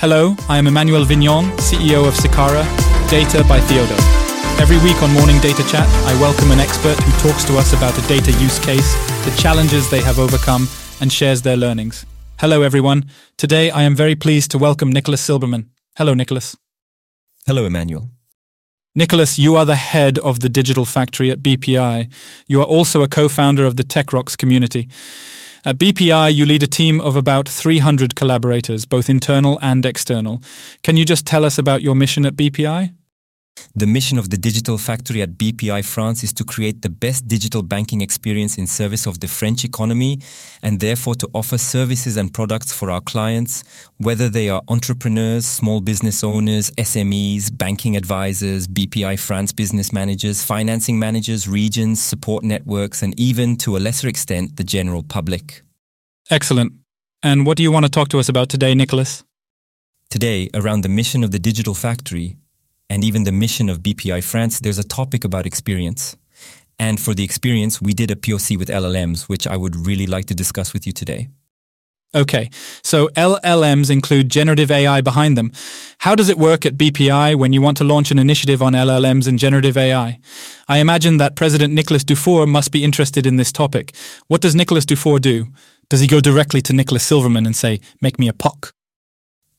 Hello, 0.00 0.36
I 0.48 0.58
am 0.58 0.68
Emmanuel 0.68 1.04
Vignon, 1.04 1.46
CEO 1.56 2.06
of 2.06 2.14
Sicara, 2.14 2.62
Data 3.10 3.42
by 3.48 3.58
Theodo. 3.58 3.96
Every 4.60 4.78
week 4.78 5.02
on 5.02 5.12
Morning 5.12 5.40
Data 5.40 5.64
Chat, 5.64 5.88
I 6.06 6.14
welcome 6.20 6.52
an 6.52 6.60
expert 6.60 6.96
who 7.02 7.28
talks 7.28 7.42
to 7.46 7.58
us 7.58 7.72
about 7.72 7.98
a 7.98 8.06
data 8.06 8.30
use 8.40 8.60
case, 8.60 8.94
the 9.24 9.36
challenges 9.36 9.90
they 9.90 10.00
have 10.00 10.20
overcome, 10.20 10.68
and 11.00 11.12
shares 11.12 11.42
their 11.42 11.56
learnings. 11.56 12.06
Hello, 12.38 12.62
everyone. 12.62 13.10
Today, 13.36 13.72
I 13.72 13.82
am 13.82 13.96
very 13.96 14.14
pleased 14.14 14.52
to 14.52 14.58
welcome 14.58 14.92
Nicolas 14.92 15.20
Silberman. 15.20 15.66
Hello, 15.96 16.14
Nicolas. 16.14 16.56
Hello, 17.44 17.64
Emmanuel. 17.64 18.08
Nicolas, 18.94 19.36
you 19.36 19.56
are 19.56 19.64
the 19.64 19.74
head 19.74 20.16
of 20.20 20.38
the 20.38 20.48
Digital 20.48 20.84
Factory 20.84 21.32
at 21.32 21.42
BPI. 21.42 22.08
You 22.46 22.60
are 22.60 22.66
also 22.66 23.02
a 23.02 23.08
co-founder 23.08 23.64
of 23.64 23.76
the 23.76 23.82
TechRocks 23.82 24.38
community. 24.38 24.88
At 25.68 25.76
BPI, 25.76 26.34
you 26.34 26.46
lead 26.46 26.62
a 26.62 26.66
team 26.66 26.98
of 26.98 27.14
about 27.14 27.46
300 27.46 28.14
collaborators, 28.14 28.86
both 28.86 29.10
internal 29.10 29.58
and 29.60 29.84
external. 29.84 30.40
Can 30.82 30.96
you 30.96 31.04
just 31.04 31.26
tell 31.26 31.44
us 31.44 31.58
about 31.58 31.82
your 31.82 31.94
mission 31.94 32.24
at 32.24 32.36
BPI? 32.36 32.94
The 33.74 33.86
mission 33.86 34.18
of 34.18 34.30
the 34.30 34.36
Digital 34.36 34.78
Factory 34.78 35.22
at 35.22 35.38
BPI 35.38 35.84
France 35.84 36.24
is 36.24 36.32
to 36.34 36.44
create 36.44 36.82
the 36.82 36.90
best 36.90 37.28
digital 37.28 37.62
banking 37.62 38.00
experience 38.00 38.58
in 38.58 38.66
service 38.66 39.06
of 39.06 39.20
the 39.20 39.28
French 39.28 39.64
economy 39.64 40.20
and 40.62 40.80
therefore 40.80 41.14
to 41.16 41.28
offer 41.34 41.58
services 41.58 42.16
and 42.16 42.32
products 42.32 42.72
for 42.72 42.90
our 42.90 43.00
clients, 43.00 43.64
whether 43.98 44.28
they 44.28 44.48
are 44.48 44.62
entrepreneurs, 44.68 45.46
small 45.46 45.80
business 45.80 46.24
owners, 46.24 46.70
SMEs, 46.72 47.56
banking 47.56 47.96
advisors, 47.96 48.66
BPI 48.66 49.18
France 49.18 49.52
business 49.52 49.92
managers, 49.92 50.42
financing 50.42 50.98
managers, 50.98 51.48
regions, 51.48 52.02
support 52.02 52.44
networks, 52.44 53.02
and 53.02 53.18
even 53.18 53.56
to 53.56 53.76
a 53.76 53.78
lesser 53.78 54.08
extent, 54.08 54.56
the 54.56 54.64
general 54.64 55.02
public. 55.02 55.62
Excellent. 56.30 56.72
And 57.22 57.46
what 57.46 57.56
do 57.56 57.62
you 57.62 57.72
want 57.72 57.84
to 57.84 57.90
talk 57.90 58.08
to 58.08 58.18
us 58.18 58.28
about 58.28 58.48
today, 58.48 58.74
Nicolas? 58.74 59.24
Today, 60.10 60.48
around 60.54 60.82
the 60.82 60.88
mission 60.88 61.24
of 61.24 61.32
the 61.32 61.38
Digital 61.38 61.74
Factory, 61.74 62.36
and 62.90 63.04
even 63.04 63.24
the 63.24 63.32
mission 63.32 63.68
of 63.68 63.80
BPI 63.80 64.24
France, 64.24 64.60
there's 64.60 64.78
a 64.78 64.84
topic 64.84 65.24
about 65.24 65.46
experience. 65.46 66.16
And 66.78 67.00
for 67.00 67.14
the 67.14 67.24
experience, 67.24 67.82
we 67.82 67.92
did 67.92 68.10
a 68.10 68.14
POC 68.14 68.56
with 68.56 68.68
LLMs, 68.68 69.28
which 69.28 69.46
I 69.46 69.56
would 69.56 69.74
really 69.86 70.06
like 70.06 70.26
to 70.26 70.34
discuss 70.34 70.72
with 70.72 70.86
you 70.86 70.92
today. 70.92 71.28
Okay, 72.14 72.48
so 72.82 73.08
LLMs 73.08 73.90
include 73.90 74.30
generative 74.30 74.70
AI 74.70 75.02
behind 75.02 75.36
them. 75.36 75.52
How 75.98 76.14
does 76.14 76.30
it 76.30 76.38
work 76.38 76.64
at 76.64 76.78
BPI 76.78 77.36
when 77.36 77.52
you 77.52 77.60
want 77.60 77.76
to 77.78 77.84
launch 77.84 78.10
an 78.10 78.18
initiative 78.18 78.62
on 78.62 78.72
LLMs 78.72 79.28
and 79.28 79.38
generative 79.38 79.76
AI? 79.76 80.18
I 80.68 80.78
imagine 80.78 81.18
that 81.18 81.36
President 81.36 81.74
Nicolas 81.74 82.04
Dufour 82.04 82.46
must 82.46 82.72
be 82.72 82.82
interested 82.82 83.26
in 83.26 83.36
this 83.36 83.52
topic. 83.52 83.94
What 84.26 84.40
does 84.40 84.54
Nicolas 84.54 84.86
Dufour 84.86 85.18
do? 85.18 85.48
Does 85.90 86.00
he 86.00 86.06
go 86.06 86.20
directly 86.20 86.62
to 86.62 86.72
Nicolas 86.72 87.08
Silberman 87.08 87.44
and 87.44 87.54
say, 87.54 87.78
make 88.00 88.18
me 88.18 88.28
a 88.28 88.32
POC? 88.32 88.72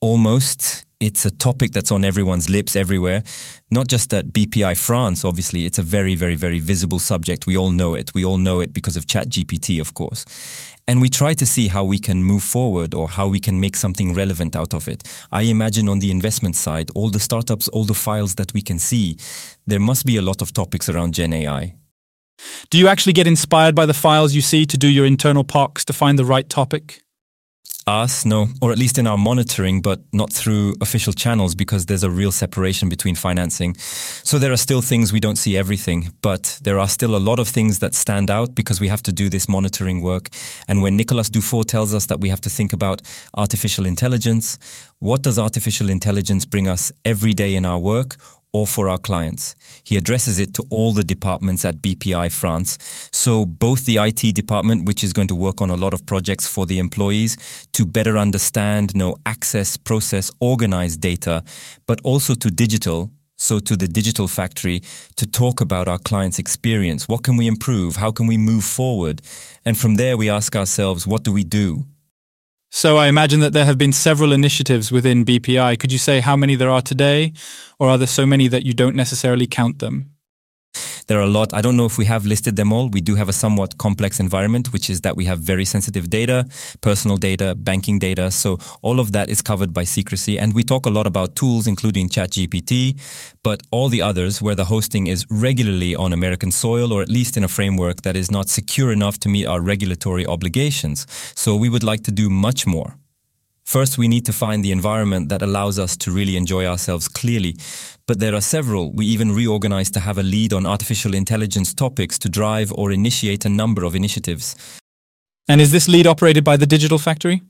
Almost. 0.02 0.86
It's 1.02 1.26
a 1.26 1.32
topic 1.32 1.72
that's 1.72 1.92
on 1.92 2.06
everyone's 2.06 2.50
lips 2.50 2.76
everywhere. 2.76 3.22
Not 3.70 3.88
just 3.88 4.14
at 4.14 4.28
BPI 4.28 4.78
France, 4.78 5.26
obviously. 5.26 5.66
It's 5.66 5.78
a 5.78 5.84
very, 5.84 6.16
very, 6.16 6.36
very 6.36 6.60
visible 6.60 7.00
subject. 7.00 7.46
We 7.46 7.58
all 7.58 7.72
know 7.72 7.96
it. 7.96 8.14
We 8.14 8.24
all 8.24 8.38
know 8.38 8.62
it 8.62 8.74
because 8.74 8.96
of 8.96 9.08
ChatGPT, 9.08 9.82
of 9.82 9.94
course. 9.94 10.26
And 10.88 11.02
we 11.02 11.10
try 11.10 11.34
to 11.34 11.46
see 11.46 11.68
how 11.68 11.84
we 11.84 12.00
can 12.00 12.24
move 12.24 12.44
forward 12.44 12.94
or 12.94 13.10
how 13.10 13.28
we 13.28 13.42
can 13.42 13.60
make 13.60 13.76
something 13.76 14.14
relevant 14.14 14.56
out 14.56 14.74
of 14.74 14.88
it. 14.88 15.04
I 15.34 15.44
imagine 15.44 15.90
on 15.90 16.00
the 16.00 16.12
investment 16.12 16.56
side, 16.56 16.90
all 16.96 17.10
the 17.10 17.20
startups, 17.20 17.68
all 17.68 17.84
the 17.84 17.94
files 17.94 18.36
that 18.36 18.54
we 18.54 18.62
can 18.62 18.80
see, 18.80 19.18
there 19.68 19.82
must 19.82 20.06
be 20.06 20.16
a 20.16 20.22
lot 20.22 20.42
of 20.42 20.54
topics 20.54 20.88
around 20.88 21.14
Gen 21.14 21.34
AI. 21.34 21.76
Do 22.70 22.78
you 22.78 22.88
actually 22.88 23.14
get 23.14 23.28
inspired 23.28 23.76
by 23.76 23.86
the 23.86 23.94
files 23.94 24.34
you 24.34 24.42
see 24.42 24.66
to 24.66 24.78
do 24.78 24.88
your 24.88 25.06
internal 25.06 25.44
POCs 25.44 25.84
to 25.86 25.94
find 25.94 26.18
the 26.18 26.26
right 26.26 26.50
topic? 26.50 27.04
Us, 27.90 28.26
no, 28.26 28.48
or 28.62 28.72
at 28.72 28.78
least 28.78 28.98
in 28.98 29.08
our 29.08 29.18
monitoring, 29.18 29.82
but 29.82 30.00
not 30.14 30.32
through 30.32 30.76
official 30.80 31.12
channels 31.14 31.56
because 31.56 31.88
there's 31.88 32.04
a 32.04 32.10
real 32.10 32.32
separation 32.32 32.88
between 32.88 33.16
financing. 33.16 33.76
So 33.76 34.38
there 34.38 34.52
are 34.52 34.58
still 34.58 34.82
things 34.82 35.12
we 35.12 35.20
don't 35.20 35.38
see 35.38 35.58
everything, 35.58 36.14
but 36.22 36.60
there 36.62 36.80
are 36.80 36.88
still 36.88 37.16
a 37.16 37.18
lot 37.30 37.40
of 37.40 37.48
things 37.48 37.80
that 37.80 37.96
stand 37.96 38.30
out 38.30 38.54
because 38.56 38.80
we 38.80 38.88
have 38.88 39.04
to 39.04 39.12
do 39.12 39.30
this 39.30 39.50
monitoring 39.50 40.02
work. 40.02 40.30
And 40.68 40.82
when 40.82 40.96
Nicolas 40.96 41.30
Dufour 41.30 41.64
tells 41.64 41.94
us 41.94 42.06
that 42.08 42.22
we 42.22 42.30
have 42.30 42.42
to 42.42 42.50
think 42.50 42.74
about 42.74 43.02
artificial 43.34 43.86
intelligence, 43.86 44.58
what 45.00 45.22
does 45.24 45.40
artificial 45.40 45.90
intelligence 45.90 46.46
bring 46.46 46.68
us 46.68 46.92
every 47.06 47.34
day 47.34 47.56
in 47.56 47.66
our 47.66 47.80
work? 47.80 48.18
Or 48.52 48.66
for 48.66 48.90
our 48.90 48.98
clients. 48.98 49.56
He 49.84 49.98
addresses 49.98 50.40
it 50.40 50.54
to 50.56 50.64
all 50.70 50.92
the 50.92 51.04
departments 51.04 51.66
at 51.66 51.82
BPI 51.82 52.32
France. 52.32 52.78
So 53.12 53.46
both 53.46 53.86
the 53.86 53.98
IT 53.98 54.36
department, 54.36 54.86
which 54.86 55.04
is 55.04 55.14
going 55.14 55.28
to 55.28 55.36
work 55.36 55.62
on 55.62 55.70
a 55.70 55.76
lot 55.76 55.94
of 55.94 56.06
projects 56.06 56.48
for 56.48 56.66
the 56.66 56.80
employees 56.80 57.38
to 57.74 57.86
better 57.86 58.18
understand, 58.18 58.96
know, 58.96 59.16
access, 59.26 59.78
process, 59.78 60.32
organize 60.40 60.98
data, 60.98 61.44
but 61.86 62.02
also 62.04 62.34
to 62.36 62.50
digital, 62.50 63.12
so 63.38 63.60
to 63.60 63.76
the 63.78 63.88
digital 63.88 64.28
factory 64.28 64.82
to 65.16 65.26
talk 65.26 65.62
about 65.62 65.88
our 65.88 66.00
client's 66.00 66.40
experience. 66.40 67.08
What 67.08 67.24
can 67.24 67.38
we 67.38 67.48
improve? 67.48 67.96
How 67.98 68.12
can 68.12 68.28
we 68.28 68.38
move 68.38 68.64
forward? 68.64 69.22
And 69.64 69.78
from 69.78 69.96
there, 69.96 70.18
we 70.18 70.30
ask 70.30 70.56
ourselves, 70.56 71.08
what 71.08 71.24
do 71.24 71.32
we 71.32 71.44
do? 71.44 71.86
So 72.72 72.98
I 72.98 73.08
imagine 73.08 73.40
that 73.40 73.54
there 73.54 73.66
have 73.66 73.78
been 73.78 73.92
several 73.92 74.32
initiatives 74.32 74.92
within 74.92 75.26
BPI. 75.26 75.80
Could 75.80 75.92
you 75.92 75.98
say 75.98 76.20
how 76.20 76.36
many 76.36 76.56
there 76.56 76.70
are 76.70 76.82
today, 76.82 77.34
or 77.80 77.90
are 77.90 77.98
there 77.98 78.08
so 78.08 78.26
many 78.26 78.48
that 78.48 78.64
you 78.64 78.74
don't 78.74 78.96
necessarily 78.96 79.48
count 79.48 79.80
them? 79.80 80.12
There 81.10 81.18
are 81.18 81.24
a 81.24 81.38
lot. 81.40 81.56
I 81.56 81.62
don't 81.62 81.76
know 81.76 81.88
if 81.88 81.98
we 81.98 82.06
have 82.06 82.28
listed 82.28 82.56
them 82.56 82.72
all. 82.72 82.88
We 82.88 83.02
do 83.02 83.16
have 83.16 83.30
a 83.30 83.34
somewhat 83.34 83.80
complex 83.80 84.20
environment, 84.20 84.72
which 84.72 84.92
is 84.92 85.02
that 85.02 85.16
we 85.16 85.26
have 85.26 85.40
very 85.40 85.66
sensitive 85.66 86.08
data, 86.08 86.46
personal 86.82 87.18
data, 87.18 87.56
banking 87.56 87.98
data. 87.98 88.30
So 88.30 88.60
all 88.84 89.00
of 89.00 89.12
that 89.14 89.28
is 89.28 89.42
covered 89.42 89.74
by 89.74 89.86
secrecy. 89.86 90.38
And 90.38 90.54
we 90.54 90.62
talk 90.62 90.86
a 90.86 90.92
lot 90.92 91.08
about 91.08 91.36
tools, 91.36 91.66
including 91.66 92.10
ChatGPT, 92.10 93.02
but 93.44 93.64
all 93.72 93.90
the 93.90 94.04
others 94.04 94.40
where 94.40 94.54
the 94.54 94.66
hosting 94.66 95.08
is 95.08 95.26
regularly 95.32 95.96
on 95.96 96.14
American 96.14 96.52
soil 96.52 96.94
or 96.94 97.02
at 97.02 97.10
least 97.10 97.38
in 97.38 97.44
a 97.44 97.48
framework 97.48 98.04
that 98.04 98.16
is 98.16 98.30
not 98.30 98.48
secure 98.48 98.92
enough 98.92 99.20
to 99.22 99.30
meet 99.30 99.48
our 99.48 99.62
regulatory 99.62 100.28
obligations. 100.28 101.08
So 101.34 101.56
we 101.56 101.70
would 101.70 101.84
like 101.84 102.04
to 102.04 102.12
do 102.12 102.30
much 102.30 102.68
more. 102.68 103.00
First, 103.70 104.00
we 104.00 104.08
need 104.08 104.26
to 104.26 104.34
find 104.34 104.66
the 104.66 104.72
environment 104.72 105.30
that 105.30 105.44
allows 105.44 105.78
us 105.78 105.96
to 105.98 106.12
really 106.12 106.36
enjoy 106.36 106.66
ourselves 106.66 107.08
clearly. 107.08 107.56
But 108.08 108.20
there 108.20 108.34
are 108.34 108.42
several. 108.42 108.92
We 108.92 109.06
even 109.06 109.32
reorganized 109.32 109.94
to 109.94 110.00
have 110.00 110.18
a 110.18 110.24
lead 110.24 110.54
on 110.54 110.66
artificial 110.66 111.14
intelligence 111.14 111.72
topics 111.76 112.18
to 112.20 112.30
drive 112.30 112.72
or 112.74 112.92
initiate 112.92 113.46
a 113.46 113.50
number 113.50 113.84
of 113.84 113.94
initiatives. 113.94 114.56
And 115.48 115.62
is 115.62 115.72
this 115.72 115.88
lead 115.88 116.08
operated 116.08 116.44
by 116.44 116.58
the 116.58 116.66
Digital 116.66 116.98
Factory? 116.98 117.44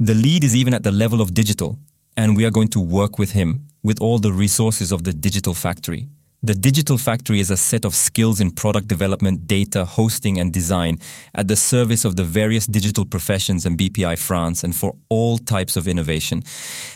The 0.00 0.14
lead 0.14 0.42
is 0.42 0.56
even 0.56 0.74
at 0.74 0.82
the 0.82 0.90
level 0.90 1.20
of 1.20 1.34
digital, 1.34 1.78
and 2.16 2.36
we 2.36 2.44
are 2.44 2.50
going 2.50 2.70
to 2.70 2.80
work 2.80 3.16
with 3.16 3.30
him 3.30 3.68
with 3.84 4.00
all 4.00 4.18
the 4.18 4.32
resources 4.32 4.90
of 4.90 5.04
the 5.04 5.12
Digital 5.12 5.54
Factory. 5.54 6.08
The 6.40 6.54
Digital 6.54 6.98
Factory 6.98 7.40
is 7.40 7.50
a 7.50 7.56
set 7.56 7.84
of 7.84 7.96
skills 7.96 8.40
in 8.40 8.52
product 8.52 8.86
development, 8.86 9.48
data, 9.48 9.84
hosting, 9.84 10.38
and 10.38 10.52
design 10.52 10.98
at 11.34 11.48
the 11.48 11.56
service 11.56 12.04
of 12.04 12.14
the 12.14 12.22
various 12.22 12.64
digital 12.64 13.04
professions 13.04 13.66
and 13.66 13.76
BPI 13.76 14.16
France 14.16 14.62
and 14.62 14.72
for 14.72 14.94
all 15.08 15.38
types 15.38 15.76
of 15.76 15.88
innovation. 15.88 16.44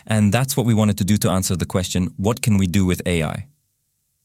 And 0.07 0.33
that's 0.33 0.57
what 0.57 0.65
we 0.65 0.75
wanted 0.75 0.97
to 0.99 1.05
do 1.05 1.17
to 1.17 1.29
answer 1.29 1.57
the 1.57 1.67
question 1.67 2.15
what 2.17 2.41
can 2.41 2.57
we 2.57 2.69
do 2.69 2.87
with 2.87 3.03
AI? 3.05 3.49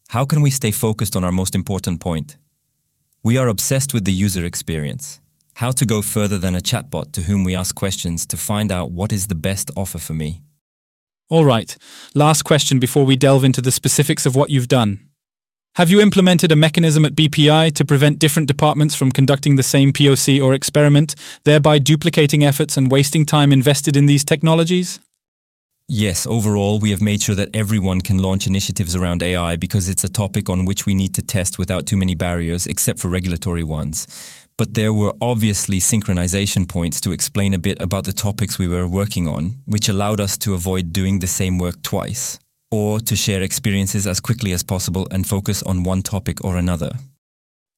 How 0.09 0.23
can 0.23 0.43
we 0.43 0.51
stay 0.51 0.69
focused 0.69 1.15
on 1.15 1.23
our 1.23 1.31
most 1.31 1.55
important 1.55 1.99
point? 1.99 2.37
We 3.23 3.39
are 3.39 3.47
obsessed 3.47 3.95
with 3.95 4.05
the 4.05 4.13
user 4.13 4.45
experience. 4.45 5.19
How 5.55 5.71
to 5.71 5.85
go 5.87 6.03
further 6.03 6.37
than 6.37 6.53
a 6.53 6.61
chatbot 6.61 7.11
to 7.13 7.23
whom 7.23 7.43
we 7.43 7.55
ask 7.55 7.73
questions 7.73 8.27
to 8.27 8.37
find 8.37 8.71
out 8.71 8.91
what 8.91 9.11
is 9.11 9.25
the 9.25 9.35
best 9.35 9.71
offer 9.75 9.97
for 9.97 10.13
me. 10.13 10.43
All 11.29 11.43
right, 11.43 11.75
last 12.13 12.43
question 12.43 12.77
before 12.79 13.03
we 13.03 13.15
delve 13.17 13.43
into 13.43 13.61
the 13.61 13.71
specifics 13.71 14.27
of 14.27 14.35
what 14.35 14.51
you've 14.51 14.67
done. 14.67 15.06
Have 15.77 15.91
you 15.91 16.01
implemented 16.01 16.51
a 16.51 16.55
mechanism 16.55 17.05
at 17.05 17.13
BPI 17.13 17.71
to 17.75 17.85
prevent 17.85 18.17
different 18.17 18.47
departments 18.47 18.95
from 18.95 19.11
conducting 19.11 19.57
the 19.57 19.61
same 19.61 19.93
POC 19.93 20.43
or 20.43 20.55
experiment, 20.55 21.13
thereby 21.43 21.77
duplicating 21.77 22.43
efforts 22.43 22.77
and 22.77 22.89
wasting 22.89 23.27
time 23.27 23.51
invested 23.51 23.95
in 23.95 24.07
these 24.07 24.25
technologies? 24.25 24.99
Yes, 25.87 26.25
overall, 26.25 26.79
we 26.79 26.89
have 26.89 26.99
made 27.03 27.21
sure 27.21 27.35
that 27.35 27.55
everyone 27.55 28.01
can 28.01 28.17
launch 28.17 28.47
initiatives 28.47 28.95
around 28.95 29.21
AI 29.21 29.55
because 29.55 29.87
it's 29.87 30.03
a 30.03 30.09
topic 30.09 30.49
on 30.49 30.65
which 30.65 30.87
we 30.87 30.95
need 30.95 31.13
to 31.13 31.21
test 31.21 31.59
without 31.59 31.85
too 31.85 31.95
many 31.95 32.15
barriers, 32.15 32.65
except 32.65 32.97
for 32.97 33.09
regulatory 33.09 33.63
ones. 33.63 34.07
But 34.57 34.73
there 34.73 34.93
were 34.93 35.13
obviously 35.21 35.79
synchronization 35.79 36.67
points 36.67 36.99
to 37.01 37.11
explain 37.11 37.53
a 37.53 37.59
bit 37.59 37.79
about 37.79 38.05
the 38.05 38.13
topics 38.13 38.57
we 38.57 38.67
were 38.67 38.87
working 38.87 39.27
on, 39.27 39.57
which 39.67 39.89
allowed 39.89 40.21
us 40.21 40.39
to 40.39 40.55
avoid 40.55 40.91
doing 40.91 41.19
the 41.19 41.27
same 41.27 41.59
work 41.59 41.83
twice 41.83 42.39
or 42.71 42.99
to 42.99 43.15
share 43.15 43.41
experiences 43.41 44.05
as 44.07 44.19
quickly 44.19 44.51
as 44.51 44.63
possible 44.63 45.07
and 45.11 45.27
focus 45.27 45.63
on 45.63 45.83
one 45.83 46.01
topic 46.01 46.43
or 46.43 46.57
another. 46.57 46.91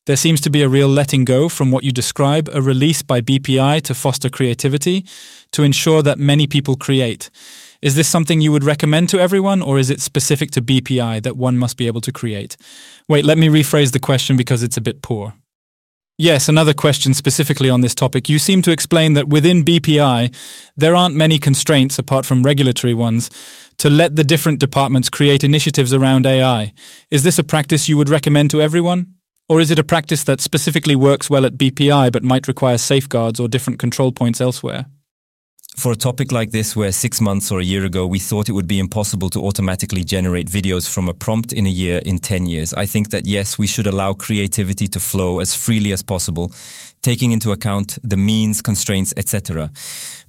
There 0.05 0.15
seems 0.15 0.41
to 0.41 0.49
be 0.49 0.63
a 0.63 0.69
real 0.69 0.87
letting 0.87 1.23
go 1.23 1.49
from 1.49 1.69
what 1.69 1.83
you 1.83 1.91
describe, 1.91 2.49
a 2.51 2.61
release 2.61 3.03
by 3.03 3.21
BPI 3.21 3.83
to 3.83 3.93
foster 3.93 4.27
creativity, 4.27 5.05
to 5.51 5.61
ensure 5.61 6.01
that 6.01 6.17
many 6.17 6.47
people 6.47 6.75
create. 6.75 7.29
Is 7.81 7.95
this 7.95 8.07
something 8.07 8.41
you 8.41 8.51
would 8.51 8.63
recommend 8.63 9.09
to 9.09 9.19
everyone, 9.19 9.61
or 9.61 9.77
is 9.77 9.89
it 9.89 10.01
specific 10.01 10.51
to 10.51 10.61
BPI 10.61 11.21
that 11.23 11.37
one 11.37 11.57
must 11.57 11.77
be 11.77 11.85
able 11.87 12.01
to 12.01 12.11
create? 12.11 12.57
Wait, 13.07 13.23
let 13.23 13.37
me 13.37 13.49
rephrase 13.49 13.91
the 13.91 13.99
question 13.99 14.35
because 14.35 14.63
it's 14.63 14.77
a 14.77 14.81
bit 14.81 15.01
poor. 15.01 15.33
Yes, 16.21 16.49
another 16.49 16.73
question 16.73 17.13
specifically 17.13 17.69
on 17.69 17.79
this 17.79 17.95
topic. 17.95 18.27
You 18.27 18.39
seem 18.39 18.61
to 18.63 18.71
explain 18.71 19.13
that 19.13 19.29
within 19.29 19.63
BPI, 19.63 20.35
there 20.75 20.93
aren't 20.93 21.15
many 21.15 21.39
constraints 21.39 21.97
apart 21.97 22.25
from 22.25 22.43
regulatory 22.43 22.93
ones 22.93 23.29
to 23.77 23.89
let 23.89 24.17
the 24.17 24.25
different 24.25 24.59
departments 24.59 25.09
create 25.09 25.45
initiatives 25.45 25.93
around 25.93 26.25
AI. 26.25 26.73
Is 27.09 27.23
this 27.23 27.39
a 27.39 27.43
practice 27.45 27.87
you 27.87 27.95
would 27.95 28.09
recommend 28.09 28.51
to 28.51 28.61
everyone? 28.61 29.13
Or 29.47 29.61
is 29.61 29.71
it 29.71 29.79
a 29.79 29.83
practice 29.83 30.25
that 30.25 30.41
specifically 30.41 30.93
works 30.93 31.29
well 31.29 31.45
at 31.45 31.57
BPI 31.57 32.11
but 32.11 32.21
might 32.21 32.49
require 32.49 32.77
safeguards 32.77 33.39
or 33.39 33.47
different 33.47 33.79
control 33.79 34.11
points 34.11 34.41
elsewhere? 34.41 34.87
For 35.79 35.93
a 35.93 35.95
topic 35.95 36.33
like 36.33 36.51
this, 36.51 36.75
where 36.75 36.91
six 36.91 37.21
months 37.21 37.53
or 37.53 37.61
a 37.61 37.63
year 37.63 37.85
ago 37.85 38.05
we 38.05 38.19
thought 38.19 38.49
it 38.49 38.51
would 38.51 38.67
be 38.67 38.79
impossible 38.79 39.29
to 39.29 39.39
automatically 39.39 40.03
generate 40.03 40.49
videos 40.49 40.89
from 40.93 41.07
a 41.07 41.13
prompt 41.13 41.53
in 41.53 41.65
a 41.65 41.69
year 41.69 42.01
in 42.05 42.19
10 42.19 42.47
years, 42.47 42.73
I 42.73 42.85
think 42.85 43.11
that 43.11 43.25
yes, 43.25 43.57
we 43.57 43.65
should 43.65 43.87
allow 43.87 44.11
creativity 44.11 44.89
to 44.89 44.99
flow 44.99 45.39
as 45.39 45.55
freely 45.55 45.93
as 45.93 46.03
possible, 46.03 46.51
taking 47.01 47.31
into 47.31 47.53
account 47.53 47.97
the 48.03 48.17
means, 48.17 48.61
constraints, 48.61 49.13
etc. 49.15 49.71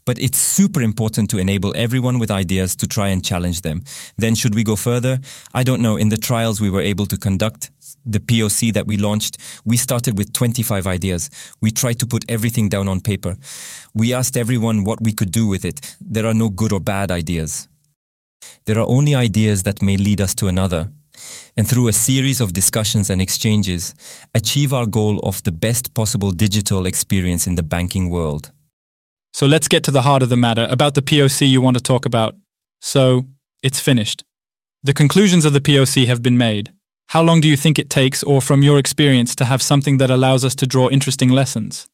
But 0.05 0.21
it's 0.21 0.39
super 0.39 0.83
important 0.83 1.31
to 1.31 1.39
enable 1.39 1.75
everyone 1.77 2.21
with 2.21 2.31
ideas 2.31 2.77
to 2.77 2.87
try 2.87 3.09
and 3.09 3.25
challenge 3.25 3.63
them. 3.63 3.83
Then, 4.17 4.37
should 4.37 4.55
we 4.55 4.63
go 4.63 4.77
further? 4.77 5.19
I 5.53 5.65
don't 5.65 5.83
know. 5.83 5.97
In 5.97 6.11
the 6.11 6.17
trials 6.17 6.61
we 6.61 6.71
were 6.71 6.81
able 6.81 7.07
to 7.07 7.17
conduct, 7.17 7.73
the 8.05 8.21
POC 8.21 8.73
that 8.73 8.87
we 8.87 8.97
launched, 8.97 9.39
we 9.65 9.77
started 9.77 10.19
with 10.19 10.33
25 10.33 10.87
ideas. 10.87 11.31
We 11.61 11.71
tried 11.71 11.99
to 12.01 12.07
put 12.07 12.25
everything 12.29 12.69
down 12.69 12.89
on 12.89 13.01
paper. 13.01 13.37
We 13.95 14.15
asked 14.15 14.37
everyone 14.37 14.85
what 14.85 15.01
we 15.01 15.13
could 15.13 15.31
do 15.31 15.47
with 15.47 15.65
it. 15.65 15.97
There 16.01 16.27
are 16.27 16.35
no 16.35 16.49
good 16.49 16.73
or 16.73 16.81
bad 16.81 17.11
ideas. 17.11 17.69
There 18.65 18.79
are 18.79 18.89
only 18.89 19.15
ideas 19.15 19.63
that 19.65 19.83
may 19.83 19.97
lead 19.97 20.21
us 20.21 20.35
to 20.37 20.49
another. 20.49 20.91
And 21.57 21.69
through 21.69 21.89
a 21.89 21.93
series 21.93 22.41
of 22.41 22.53
discussions 22.53 23.11
and 23.11 23.21
exchanges, 23.21 23.95
achieve 24.35 24.73
our 24.73 24.87
goal 24.87 25.19
of 25.21 25.43
the 25.43 25.53
best 25.53 25.93
possible 25.95 26.31
digital 26.31 26.87
experience 26.87 27.47
in 27.47 27.57
the 27.57 27.63
banking 27.63 28.09
world. 28.09 28.53
So 29.33 29.47
let's 29.47 29.69
get 29.69 29.85
to 29.85 29.91
the 29.91 30.03
heart 30.03 30.23
of 30.23 30.29
the 30.29 30.37
matter 30.37 30.67
about 30.71 30.95
the 30.95 31.03
POC 31.03 31.49
you 31.49 31.61
want 31.61 31.77
to 31.77 31.83
talk 31.83 32.07
about. 32.07 32.37
So, 32.81 33.27
it's 33.63 33.79
finished. 33.79 34.25
The 34.83 34.95
conclusions 34.95 35.45
of 35.45 35.53
the 35.53 35.61
POC 35.61 36.07
have 36.07 36.23
been 36.23 36.39
made. 36.39 36.73
How 37.11 37.23
long 37.23 37.41
do 37.41 37.49
you 37.49 37.57
think 37.57 37.77
it 37.81 37.91
takes, 37.91 38.23
or 38.23 38.41
from 38.41 38.63
your 38.63 38.79
experience, 38.79 39.35
to 39.35 39.45
have 39.45 39.61
something 39.63 39.99
that 39.99 40.13
allows 40.13 40.45
us 40.45 40.55
to 40.55 40.65
draw 40.65 40.89
interesting 40.89 41.29
lessons? 41.29 41.89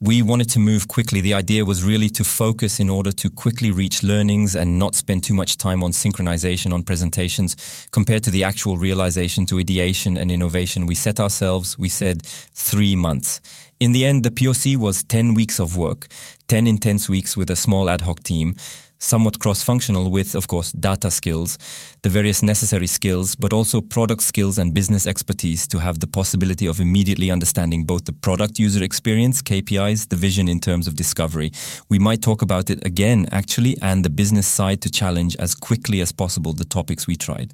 We 0.00 0.22
wanted 0.22 0.50
to 0.50 0.58
move 0.58 0.88
quickly. 0.88 1.20
The 1.20 1.34
idea 1.34 1.64
was 1.64 1.84
really 1.84 2.08
to 2.08 2.24
focus 2.24 2.80
in 2.80 2.90
order 2.90 3.12
to 3.12 3.30
quickly 3.30 3.70
reach 3.70 4.02
learnings 4.02 4.56
and 4.56 4.76
not 4.76 4.96
spend 4.96 5.22
too 5.22 5.34
much 5.34 5.56
time 5.56 5.84
on 5.84 5.92
synchronization 5.92 6.72
on 6.72 6.82
presentations 6.82 7.86
compared 7.92 8.24
to 8.24 8.32
the 8.32 8.42
actual 8.42 8.76
realization 8.76 9.46
to 9.46 9.60
ideation 9.60 10.16
and 10.16 10.32
innovation. 10.32 10.86
We 10.86 10.96
set 10.96 11.20
ourselves, 11.20 11.78
we 11.78 11.88
said 11.88 12.22
three 12.24 12.96
months. 12.96 13.40
In 13.78 13.92
the 13.92 14.04
end, 14.04 14.24
the 14.24 14.32
POC 14.32 14.76
was 14.76 15.04
10 15.04 15.34
weeks 15.34 15.60
of 15.60 15.76
work, 15.76 16.08
10 16.48 16.66
intense 16.66 17.08
weeks 17.08 17.36
with 17.36 17.50
a 17.50 17.56
small 17.56 17.88
ad 17.88 18.00
hoc 18.00 18.24
team 18.24 18.56
somewhat 19.04 19.38
cross-functional 19.38 20.10
with, 20.10 20.34
of 20.34 20.48
course, 20.48 20.72
data 20.72 21.10
skills, 21.10 21.58
the 22.02 22.08
various 22.08 22.42
necessary 22.42 22.86
skills, 22.86 23.34
but 23.34 23.52
also 23.52 23.80
product 23.80 24.22
skills 24.22 24.58
and 24.58 24.74
business 24.74 25.06
expertise 25.06 25.68
to 25.68 25.78
have 25.78 26.00
the 26.00 26.06
possibility 26.06 26.66
of 26.66 26.80
immediately 26.80 27.30
understanding 27.30 27.84
both 27.84 28.04
the 28.06 28.12
product 28.12 28.58
user 28.58 28.82
experience, 28.82 29.42
KPIs, 29.42 30.08
the 30.08 30.16
vision 30.16 30.48
in 30.48 30.58
terms 30.58 30.86
of 30.86 30.94
discovery. 30.94 31.52
We 31.88 31.98
might 31.98 32.22
talk 32.22 32.42
about 32.42 32.70
it 32.70 32.84
again, 32.86 33.26
actually, 33.30 33.76
and 33.82 34.04
the 34.04 34.10
business 34.10 34.46
side 34.46 34.80
to 34.82 34.90
challenge 34.90 35.36
as 35.36 35.54
quickly 35.54 36.00
as 36.00 36.10
possible 36.12 36.52
the 36.52 36.64
topics 36.64 37.06
we 37.06 37.16
tried. 37.16 37.52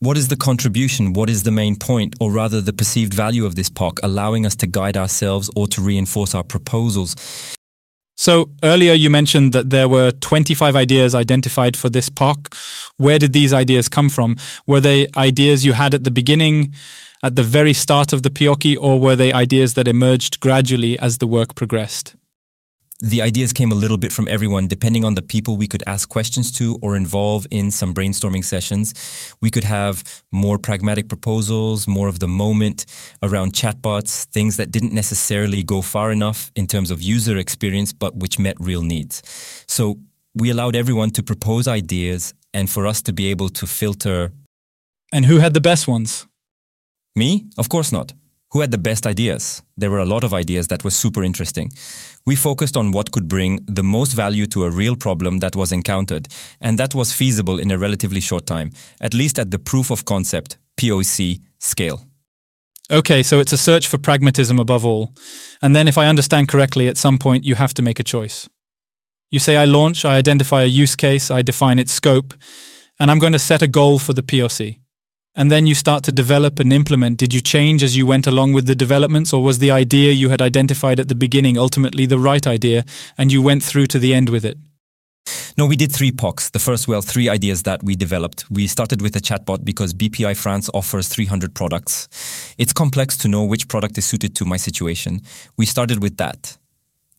What 0.00 0.16
is 0.18 0.28
the 0.28 0.36
contribution? 0.36 1.14
What 1.14 1.30
is 1.30 1.44
the 1.44 1.50
main 1.50 1.76
point, 1.76 2.14
or 2.20 2.30
rather 2.30 2.60
the 2.60 2.72
perceived 2.72 3.14
value 3.14 3.46
of 3.46 3.54
this 3.54 3.70
POC, 3.70 4.00
allowing 4.02 4.44
us 4.44 4.56
to 4.56 4.66
guide 4.66 4.96
ourselves 4.96 5.48
or 5.56 5.66
to 5.68 5.80
reinforce 5.80 6.34
our 6.34 6.42
proposals? 6.42 7.16
So 8.16 8.50
earlier 8.62 8.92
you 8.92 9.10
mentioned 9.10 9.52
that 9.52 9.70
there 9.70 9.88
were 9.88 10.12
25 10.12 10.76
ideas 10.76 11.14
identified 11.14 11.76
for 11.76 11.90
this 11.90 12.08
park. 12.08 12.54
Where 12.96 13.18
did 13.18 13.32
these 13.32 13.52
ideas 13.52 13.88
come 13.88 14.08
from? 14.08 14.36
Were 14.66 14.80
they 14.80 15.08
ideas 15.16 15.64
you 15.64 15.72
had 15.72 15.94
at 15.94 16.04
the 16.04 16.10
beginning, 16.10 16.74
at 17.22 17.36
the 17.36 17.42
very 17.42 17.72
start 17.72 18.12
of 18.12 18.22
the 18.22 18.30
POC, 18.30 18.76
or 18.80 19.00
were 19.00 19.16
they 19.16 19.32
ideas 19.32 19.74
that 19.74 19.88
emerged 19.88 20.40
gradually 20.40 20.98
as 20.98 21.18
the 21.18 21.26
work 21.26 21.54
progressed? 21.54 22.14
The 23.04 23.20
ideas 23.20 23.52
came 23.52 23.70
a 23.70 23.74
little 23.74 23.98
bit 23.98 24.12
from 24.12 24.26
everyone, 24.28 24.66
depending 24.66 25.04
on 25.04 25.14
the 25.14 25.20
people 25.20 25.58
we 25.58 25.68
could 25.68 25.82
ask 25.86 26.08
questions 26.08 26.50
to 26.52 26.78
or 26.80 26.96
involve 26.96 27.46
in 27.50 27.70
some 27.70 27.92
brainstorming 27.92 28.42
sessions. 28.42 28.94
We 29.42 29.50
could 29.50 29.64
have 29.64 30.22
more 30.32 30.56
pragmatic 30.56 31.08
proposals, 31.08 31.86
more 31.86 32.08
of 32.08 32.20
the 32.20 32.28
moment 32.28 32.86
around 33.22 33.52
chatbots, 33.52 34.24
things 34.32 34.56
that 34.56 34.70
didn't 34.70 34.94
necessarily 34.94 35.62
go 35.62 35.82
far 35.82 36.12
enough 36.12 36.50
in 36.56 36.66
terms 36.66 36.90
of 36.90 37.02
user 37.02 37.36
experience, 37.36 37.92
but 37.92 38.16
which 38.16 38.38
met 38.38 38.56
real 38.58 38.80
needs. 38.80 39.22
So 39.68 39.98
we 40.34 40.48
allowed 40.48 40.74
everyone 40.74 41.10
to 41.10 41.22
propose 41.22 41.68
ideas 41.68 42.32
and 42.54 42.70
for 42.70 42.86
us 42.86 43.02
to 43.02 43.12
be 43.12 43.26
able 43.26 43.50
to 43.50 43.66
filter. 43.66 44.32
And 45.12 45.26
who 45.26 45.40
had 45.40 45.52
the 45.52 45.60
best 45.60 45.86
ones? 45.86 46.26
Me? 47.14 47.44
Of 47.58 47.68
course 47.68 47.92
not. 47.92 48.14
Who 48.54 48.60
had 48.60 48.70
the 48.70 48.78
best 48.78 49.04
ideas? 49.04 49.62
There 49.76 49.90
were 49.90 49.98
a 49.98 50.04
lot 50.04 50.22
of 50.22 50.32
ideas 50.32 50.68
that 50.68 50.84
were 50.84 50.92
super 50.92 51.24
interesting. 51.24 51.72
We 52.24 52.36
focused 52.36 52.76
on 52.76 52.92
what 52.92 53.10
could 53.10 53.26
bring 53.26 53.58
the 53.66 53.82
most 53.82 54.12
value 54.12 54.46
to 54.46 54.62
a 54.62 54.70
real 54.70 54.94
problem 54.94 55.40
that 55.40 55.56
was 55.56 55.72
encountered, 55.72 56.28
and 56.60 56.78
that 56.78 56.94
was 56.94 57.12
feasible 57.12 57.58
in 57.58 57.72
a 57.72 57.78
relatively 57.78 58.20
short 58.20 58.46
time, 58.46 58.70
at 59.00 59.12
least 59.12 59.40
at 59.40 59.50
the 59.50 59.58
proof 59.58 59.90
of 59.90 60.04
concept, 60.04 60.56
POC, 60.76 61.40
scale. 61.58 62.06
Okay, 62.92 63.24
so 63.24 63.40
it's 63.40 63.52
a 63.52 63.58
search 63.58 63.88
for 63.88 63.98
pragmatism 63.98 64.60
above 64.60 64.86
all. 64.86 65.12
And 65.60 65.74
then, 65.74 65.88
if 65.88 65.98
I 65.98 66.06
understand 66.06 66.46
correctly, 66.46 66.86
at 66.86 66.96
some 66.96 67.18
point 67.18 67.42
you 67.44 67.56
have 67.56 67.74
to 67.74 67.82
make 67.82 67.98
a 67.98 68.04
choice. 68.04 68.48
You 69.32 69.40
say, 69.40 69.56
I 69.56 69.64
launch, 69.64 70.04
I 70.04 70.14
identify 70.14 70.62
a 70.62 70.66
use 70.66 70.94
case, 70.94 71.28
I 71.28 71.42
define 71.42 71.80
its 71.80 71.92
scope, 71.92 72.34
and 73.00 73.10
I'm 73.10 73.18
going 73.18 73.32
to 73.32 73.38
set 73.40 73.62
a 73.62 73.66
goal 73.66 73.98
for 73.98 74.12
the 74.12 74.22
POC 74.22 74.78
and 75.34 75.50
then 75.50 75.66
you 75.66 75.74
start 75.74 76.04
to 76.04 76.12
develop 76.12 76.60
and 76.60 76.72
implement, 76.72 77.18
did 77.18 77.34
you 77.34 77.40
change 77.40 77.82
as 77.82 77.96
you 77.96 78.06
went 78.06 78.26
along 78.26 78.52
with 78.52 78.66
the 78.66 78.74
developments, 78.74 79.32
or 79.32 79.42
was 79.42 79.58
the 79.58 79.70
idea 79.70 80.12
you 80.12 80.28
had 80.28 80.40
identified 80.40 81.00
at 81.00 81.08
the 81.08 81.14
beginning 81.14 81.58
ultimately 81.58 82.06
the 82.06 82.18
right 82.18 82.46
idea 82.46 82.84
and 83.18 83.32
you 83.32 83.42
went 83.42 83.62
through 83.62 83.86
to 83.86 83.98
the 83.98 84.14
end 84.14 84.28
with 84.28 84.44
it? 84.44 84.56
No, 85.56 85.66
we 85.66 85.76
did 85.76 85.92
three 85.92 86.12
POCs. 86.12 86.50
The 86.50 86.58
first, 86.58 86.86
well, 86.86 87.00
three 87.00 87.28
ideas 87.28 87.62
that 87.62 87.82
we 87.82 87.96
developed. 87.96 88.44
We 88.50 88.66
started 88.66 89.00
with 89.00 89.16
a 89.16 89.20
chatbot 89.20 89.64
because 89.64 89.94
BPI 89.94 90.36
France 90.36 90.68
offers 90.74 91.08
300 91.08 91.54
products. 91.54 92.08
It's 92.58 92.72
complex 92.72 93.16
to 93.18 93.28
know 93.28 93.44
which 93.44 93.68
product 93.68 93.96
is 93.96 94.04
suited 94.04 94.34
to 94.36 94.44
my 94.44 94.56
situation. 94.56 95.22
We 95.56 95.66
started 95.66 96.02
with 96.02 96.16
that. 96.18 96.58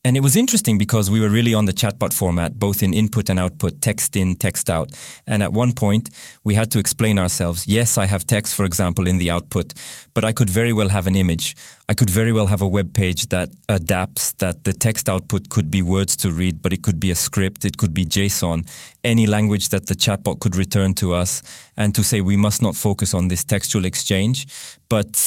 And 0.05 0.15
it 0.15 0.19
was 0.19 0.35
interesting 0.35 0.77
because 0.77 1.09
we 1.09 1.19
were 1.19 1.29
really 1.29 1.55
on 1.55 1.65
the 1.65 1.73
chatbot 1.73 2.13
format, 2.13 2.59
both 2.59 2.83
in 2.83 2.93
input 2.93 3.27
and 3.27 3.39
output, 3.39 3.81
text 3.81 4.15
in, 4.15 4.35
text 4.35 4.69
out. 4.69 4.91
And 5.25 5.41
at 5.41 5.51
one 5.51 5.73
point, 5.73 6.11
we 6.43 6.53
had 6.53 6.69
to 6.73 6.79
explain 6.79 7.17
ourselves. 7.17 7.67
Yes, 7.67 7.97
I 7.97 8.05
have 8.05 8.27
text, 8.27 8.53
for 8.53 8.65
example, 8.65 9.07
in 9.07 9.17
the 9.17 9.31
output, 9.31 9.73
but 10.13 10.23
I 10.23 10.31
could 10.31 10.47
very 10.47 10.73
well 10.73 10.89
have 10.89 11.07
an 11.07 11.15
image. 11.15 11.55
I 11.89 11.95
could 11.95 12.11
very 12.11 12.31
well 12.31 12.45
have 12.45 12.61
a 12.61 12.67
web 12.67 12.93
page 12.93 13.29
that 13.29 13.49
adapts 13.67 14.33
that 14.33 14.63
the 14.63 14.73
text 14.73 15.09
output 15.09 15.49
could 15.49 15.71
be 15.71 15.81
words 15.81 16.15
to 16.17 16.29
read, 16.29 16.61
but 16.61 16.71
it 16.71 16.83
could 16.83 16.99
be 16.99 17.09
a 17.09 17.15
script, 17.15 17.65
it 17.65 17.77
could 17.77 17.93
be 17.95 18.05
JSON, 18.05 18.69
any 19.03 19.25
language 19.25 19.69
that 19.69 19.87
the 19.87 19.95
chatbot 19.95 20.39
could 20.39 20.55
return 20.55 20.93
to 20.95 21.15
us 21.15 21.41
and 21.77 21.95
to 21.95 22.03
say 22.03 22.21
we 22.21 22.37
must 22.37 22.61
not 22.61 22.75
focus 22.75 23.15
on 23.15 23.29
this 23.29 23.43
textual 23.43 23.85
exchange. 23.85 24.45
But 24.87 25.17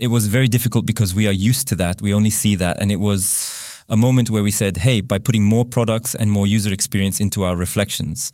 it 0.00 0.08
was 0.08 0.26
very 0.26 0.48
difficult 0.48 0.84
because 0.84 1.14
we 1.14 1.28
are 1.28 1.32
used 1.32 1.68
to 1.68 1.76
that. 1.76 2.02
We 2.02 2.12
only 2.12 2.30
see 2.30 2.56
that. 2.56 2.80
And 2.80 2.90
it 2.90 2.98
was 2.98 3.59
a 3.90 3.96
moment 3.96 4.30
where 4.30 4.44
we 4.44 4.52
said, 4.52 4.78
hey, 4.78 5.00
by 5.00 5.18
putting 5.18 5.42
more 5.42 5.64
products 5.64 6.14
and 6.14 6.30
more 6.30 6.46
user 6.46 6.72
experience 6.72 7.18
into 7.18 7.42
our 7.42 7.56
reflections, 7.56 8.32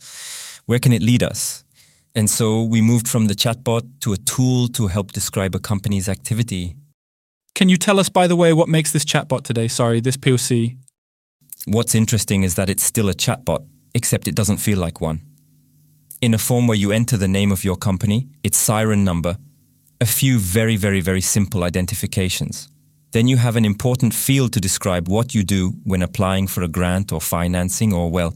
where 0.67 0.77
can 0.77 0.93
it 0.93 1.01
lead 1.01 1.23
us? 1.23 1.63
And 2.13 2.29
so 2.29 2.61
we 2.61 2.79
moved 2.79 3.07
from 3.07 3.25
the 3.25 3.33
chatbot 3.33 3.81
to 4.01 4.13
a 4.13 4.17
tool 4.17 4.67
to 4.69 4.87
help 4.87 5.11
describe 5.11 5.55
a 5.55 5.59
company's 5.59 6.07
activity. 6.07 6.75
Can 7.55 7.69
you 7.69 7.77
tell 7.77 7.99
us, 7.99 8.07
by 8.07 8.27
the 8.27 8.35
way, 8.35 8.53
what 8.53 8.69
makes 8.69 8.91
this 8.91 9.03
chatbot 9.03 9.43
today? 9.43 9.67
Sorry, 9.67 9.99
this 9.99 10.15
POC. 10.15 10.77
What's 11.65 11.95
interesting 11.95 12.43
is 12.43 12.53
that 12.53 12.69
it's 12.69 12.83
still 12.83 13.09
a 13.09 13.15
chatbot, 13.15 13.65
except 13.95 14.27
it 14.27 14.35
doesn't 14.35 14.57
feel 14.57 14.77
like 14.77 15.01
one. 15.01 15.21
In 16.21 16.35
a 16.35 16.37
form 16.37 16.67
where 16.67 16.77
you 16.77 16.91
enter 16.91 17.17
the 17.17 17.27
name 17.27 17.51
of 17.51 17.63
your 17.63 17.77
company, 17.77 18.27
its 18.43 18.57
siren 18.57 19.03
number, 19.03 19.37
a 19.99 20.05
few 20.05 20.37
very, 20.37 20.75
very, 20.75 21.01
very 21.01 21.21
simple 21.21 21.63
identifications 21.63 22.69
then 23.11 23.27
you 23.27 23.37
have 23.37 23.55
an 23.55 23.65
important 23.65 24.13
field 24.13 24.53
to 24.53 24.59
describe 24.59 25.07
what 25.07 25.33
you 25.33 25.43
do 25.43 25.73
when 25.83 26.01
applying 26.01 26.47
for 26.47 26.63
a 26.63 26.67
grant 26.67 27.11
or 27.11 27.21
financing 27.21 27.93
or, 27.93 28.09
well, 28.09 28.35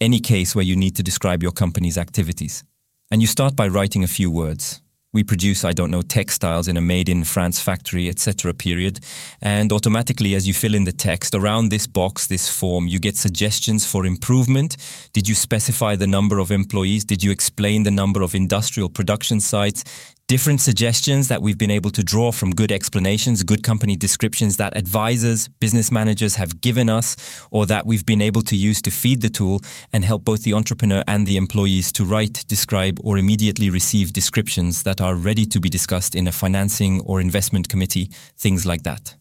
any 0.00 0.20
case 0.20 0.54
where 0.54 0.64
you 0.64 0.76
need 0.76 0.96
to 0.96 1.02
describe 1.02 1.42
your 1.42 1.52
company's 1.52 1.98
activities. 1.98 2.64
And 3.10 3.20
you 3.20 3.26
start 3.26 3.56
by 3.56 3.68
writing 3.68 4.04
a 4.04 4.08
few 4.08 4.30
words. 4.30 4.80
We 5.12 5.24
produce, 5.24 5.64
I 5.64 5.72
don't 5.72 5.90
know, 5.90 6.02
textiles 6.02 6.68
in 6.68 6.76
a 6.76 6.80
made 6.80 7.08
in 7.08 7.24
France 7.24 7.60
factory, 7.60 8.08
etc. 8.08 8.54
period. 8.54 9.00
And 9.42 9.72
automatically, 9.72 10.36
as 10.36 10.46
you 10.46 10.54
fill 10.54 10.72
in 10.72 10.84
the 10.84 10.92
text 10.92 11.34
around 11.34 11.68
this 11.68 11.88
box, 11.88 12.28
this 12.28 12.48
form, 12.48 12.86
you 12.86 13.00
get 13.00 13.16
suggestions 13.16 13.84
for 13.84 14.06
improvement. 14.06 14.76
Did 15.12 15.28
you 15.28 15.34
specify 15.34 15.96
the 15.96 16.06
number 16.06 16.38
of 16.38 16.52
employees? 16.52 17.04
Did 17.04 17.24
you 17.24 17.32
explain 17.32 17.82
the 17.82 17.90
number 17.90 18.22
of 18.22 18.36
industrial 18.36 18.88
production 18.88 19.40
sites? 19.40 19.82
Different 20.30 20.60
suggestions 20.60 21.26
that 21.26 21.42
we've 21.42 21.58
been 21.58 21.72
able 21.72 21.90
to 21.90 22.04
draw 22.04 22.30
from 22.30 22.52
good 22.52 22.70
explanations, 22.70 23.42
good 23.42 23.64
company 23.64 23.96
descriptions 23.96 24.58
that 24.58 24.76
advisors, 24.76 25.48
business 25.58 25.90
managers 25.90 26.36
have 26.36 26.60
given 26.60 26.88
us, 26.88 27.16
or 27.50 27.66
that 27.66 27.84
we've 27.84 28.06
been 28.06 28.22
able 28.22 28.40
to 28.40 28.54
use 28.54 28.80
to 28.80 28.92
feed 28.92 29.22
the 29.22 29.28
tool 29.28 29.60
and 29.92 30.04
help 30.04 30.22
both 30.24 30.44
the 30.44 30.54
entrepreneur 30.54 31.02
and 31.08 31.26
the 31.26 31.36
employees 31.36 31.90
to 31.90 32.04
write, 32.04 32.44
describe, 32.46 33.00
or 33.02 33.18
immediately 33.18 33.70
receive 33.70 34.12
descriptions 34.12 34.84
that 34.84 35.00
are 35.00 35.16
ready 35.16 35.44
to 35.44 35.58
be 35.58 35.68
discussed 35.68 36.14
in 36.14 36.28
a 36.28 36.32
financing 36.32 37.00
or 37.00 37.20
investment 37.20 37.68
committee, 37.68 38.08
things 38.38 38.64
like 38.64 38.84
that. 38.84 39.16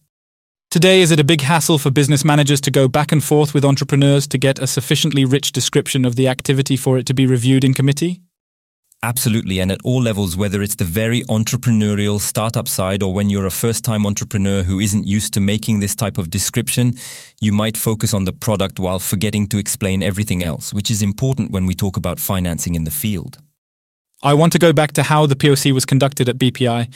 Today, 0.70 1.02
is 1.02 1.10
it 1.10 1.20
a 1.20 1.24
big 1.24 1.42
hassle 1.42 1.80
for 1.80 1.90
business 1.90 2.24
managers 2.24 2.62
to 2.62 2.70
go 2.70 2.88
back 2.88 3.12
and 3.12 3.24
forth 3.24 3.56
with 3.56 3.66
entrepreneurs 3.66 4.28
to 4.28 4.38
get 4.38 4.60
a 4.60 4.68
sufficiently 4.68 5.26
rich 5.26 5.54
description 5.54 6.06
of 6.06 6.16
the 6.16 6.28
activity 6.28 6.78
for 6.78 7.00
it 7.00 7.08
to 7.08 7.16
be 7.16 7.26
reviewed 7.26 7.64
in 7.64 7.74
committee? 7.74 8.22
Absolutely. 9.02 9.60
And 9.60 9.72
at 9.72 9.80
all 9.86 10.02
levels, 10.02 10.36
whether 10.36 10.62
it's 10.62 10.76
the 10.76 10.84
very 10.84 11.22
entrepreneurial 11.24 12.20
startup 12.20 12.68
side 12.68 13.02
or 13.02 13.14
when 13.14 13.30
you're 13.30 13.46
a 13.46 13.52
first 13.52 13.86
time 13.86 14.06
entrepreneur 14.06 14.64
who 14.64 14.82
isn't 14.82 15.08
used 15.08 15.34
to 15.36 15.40
making 15.40 15.80
this 15.80 15.96
type 15.96 16.18
of 16.18 16.30
description, 16.30 16.96
you 17.40 17.54
might 17.54 17.78
focus 17.78 18.14
on 18.14 18.26
the 18.26 18.34
product 18.34 18.78
while 18.78 19.00
forgetting 19.00 19.48
to 19.48 19.58
explain 19.58 20.04
everything 20.04 20.44
else, 20.44 20.74
which 20.74 20.92
is 20.92 21.02
important 21.02 21.52
when 21.52 21.66
we 21.66 21.74
talk 21.74 21.96
about 21.96 22.20
financing 22.20 22.76
in 22.76 22.84
the 22.84 22.92
field. 22.92 23.38
I 24.22 24.34
want 24.34 24.52
to 24.52 24.60
go 24.60 24.74
back 24.74 24.92
to 24.94 25.04
how 25.04 25.26
the 25.26 25.36
POC 25.36 25.72
was 25.72 25.86
conducted 25.86 26.28
at 26.28 26.38
BPI. 26.38 26.94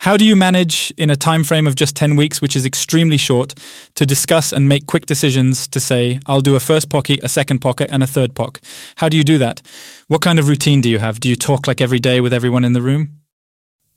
How 0.00 0.16
do 0.16 0.24
you 0.24 0.34
manage 0.34 0.90
in 0.96 1.10
a 1.10 1.14
time 1.14 1.44
frame 1.44 1.66
of 1.66 1.74
just 1.74 1.94
10 1.94 2.16
weeks, 2.16 2.40
which 2.40 2.56
is 2.56 2.64
extremely 2.64 3.18
short, 3.18 3.52
to 3.96 4.06
discuss 4.06 4.50
and 4.50 4.66
make 4.66 4.86
quick 4.86 5.04
decisions 5.04 5.68
to 5.68 5.78
say, 5.78 6.20
I'll 6.24 6.40
do 6.40 6.56
a 6.56 6.60
first 6.60 6.88
pocket, 6.88 7.20
a 7.22 7.28
second 7.28 7.58
pocket, 7.58 7.90
and 7.92 8.02
a 8.02 8.06
third 8.06 8.34
POC? 8.34 8.62
How 8.96 9.10
do 9.10 9.18
you 9.18 9.24
do 9.24 9.36
that? 9.36 9.60
What 10.08 10.22
kind 10.22 10.38
of 10.38 10.48
routine 10.48 10.80
do 10.80 10.88
you 10.88 11.00
have? 11.00 11.20
Do 11.20 11.28
you 11.28 11.36
talk 11.36 11.66
like 11.66 11.82
every 11.82 11.98
day 11.98 12.22
with 12.22 12.32
everyone 12.32 12.64
in 12.64 12.72
the 12.72 12.80
room? 12.80 13.20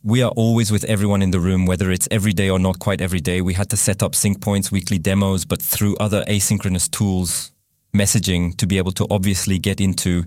We 0.03 0.21
are 0.21 0.31
always 0.31 0.73
with 0.73 0.83
everyone 0.83 1.21
in 1.21 1.31
the 1.31 1.39
room, 1.39 1.65
whether 1.65 1.89
it's 1.89 2.09
every 2.11 2.33
day 2.33 2.49
or 2.49 2.59
not 2.59 2.79
quite 2.79 2.99
every 2.99 3.21
day. 3.21 3.39
We 3.39 3.53
had 3.53 3.69
to 3.69 3.77
set 3.77 4.03
up 4.03 4.13
sync 4.13 4.41
points, 4.41 4.73
weekly 4.73 4.97
demos, 4.97 5.45
but 5.45 5.61
through 5.61 5.95
other 6.01 6.25
asynchronous 6.25 6.91
tools, 6.91 7.53
messaging 7.95 8.57
to 8.57 8.67
be 8.67 8.77
able 8.77 8.91
to 8.91 9.07
obviously 9.09 9.57
get 9.57 9.79
into 9.79 10.25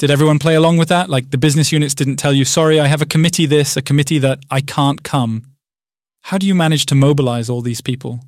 did 0.00 0.10
everyone 0.10 0.38
play 0.38 0.54
along 0.54 0.78
with 0.78 0.88
that? 0.88 1.10
Like 1.10 1.30
the 1.30 1.36
business 1.36 1.72
units 1.72 1.94
didn't 1.94 2.16
tell 2.16 2.32
you, 2.32 2.46
sorry, 2.46 2.80
I 2.80 2.86
have 2.86 3.02
a 3.02 3.06
committee 3.06 3.44
this, 3.44 3.76
a 3.76 3.82
committee 3.82 4.18
that 4.20 4.38
I 4.50 4.62
can't 4.62 5.02
come. 5.02 5.42
How 6.22 6.38
do 6.38 6.46
you 6.46 6.54
manage 6.54 6.86
to 6.86 6.94
mobilize 6.94 7.50
all 7.50 7.60
these 7.60 7.82
people? 7.82 8.20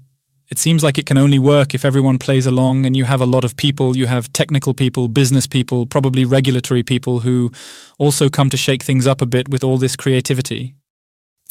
It 0.50 0.59
seems 0.59 0.85
like 0.85 0.99
it 0.99 1.07
can 1.07 1.17
only 1.17 1.38
work 1.38 1.75
if 1.75 1.83
everyone 1.83 2.19
plays 2.19 2.45
along 2.45 2.85
and 2.85 2.95
you 2.95 3.05
have 3.05 3.23
a 3.23 3.26
lot 3.26 3.43
of 3.43 3.57
people. 3.57 3.97
You 3.97 4.07
have 4.07 4.31
technical 4.35 4.75
people, 4.75 5.09
business 5.09 5.47
people, 5.47 5.87
probably 5.87 6.26
regulatory 6.26 6.83
people 6.83 7.21
who 7.21 7.50
also 7.99 8.29
come 8.29 8.50
to 8.50 8.59
shake 8.59 8.83
things 8.83 9.07
up 9.07 9.23
a 9.23 9.26
bit 9.26 9.49
with 9.49 9.64
all 9.64 9.79
this 9.79 9.97
creativity 9.97 10.75